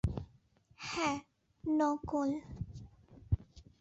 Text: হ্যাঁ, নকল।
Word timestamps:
হ্যাঁ, 0.79 1.17
নকল। 1.63 2.29